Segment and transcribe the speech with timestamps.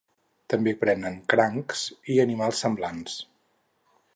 [0.53, 1.83] També prenen crancs
[2.15, 3.19] i animals semblants.